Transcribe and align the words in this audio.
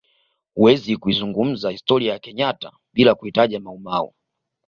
Huwezi 0.55 0.97
kuzungumza 0.97 1.69
historia 1.69 2.13
ya 2.13 2.19
kenyatta 2.19 2.71
bila 2.93 3.15
kuitaja 3.15 3.59
maumau 3.59 4.13